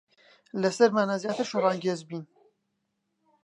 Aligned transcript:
لەسەرمانە 0.61 1.15
زیاتر 1.23 1.45
شەڕانگێز 1.51 2.01
بین. 2.09 2.23